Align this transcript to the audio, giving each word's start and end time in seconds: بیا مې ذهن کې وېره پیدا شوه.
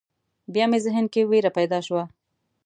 بیا 0.53 0.65
مې 0.69 0.79
ذهن 0.85 1.05
کې 1.13 1.21
وېره 1.29 1.51
پیدا 1.57 1.79
شوه. 1.87 2.03